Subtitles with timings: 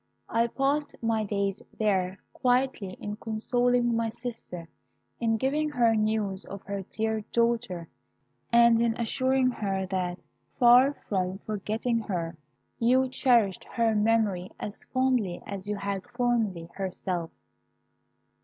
[0.29, 4.67] I passed my days there quietly in consoling my sister,
[5.19, 7.87] in giving her news of her dear daughter,
[8.51, 10.25] and in assuring her that,
[10.57, 12.35] far from forgetting her,
[12.79, 17.29] you cherished her memory as fondly as you had formerly herself.